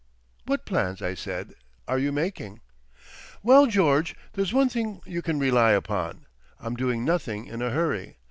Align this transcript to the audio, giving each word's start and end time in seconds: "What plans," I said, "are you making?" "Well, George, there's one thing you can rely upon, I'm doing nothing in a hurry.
"What 0.47 0.65
plans," 0.65 1.03
I 1.03 1.13
said, 1.13 1.53
"are 1.87 1.99
you 1.99 2.11
making?" 2.11 2.61
"Well, 3.43 3.67
George, 3.67 4.15
there's 4.33 4.51
one 4.51 4.67
thing 4.67 4.99
you 5.05 5.21
can 5.21 5.37
rely 5.37 5.73
upon, 5.73 6.25
I'm 6.59 6.73
doing 6.73 7.05
nothing 7.05 7.45
in 7.45 7.61
a 7.61 7.69
hurry. 7.69 8.17